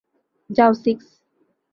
[0.49, 1.07] যাও, সিক্স।